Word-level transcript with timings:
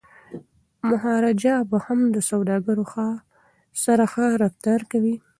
مهاراجا 0.89 1.55
به 1.69 1.77
هم 1.85 1.99
له 2.13 2.21
سوداګرو 2.31 2.85
سره 3.83 4.03
ښه 4.11 4.25
رفتار 4.43 4.81
کوي. 4.91 5.15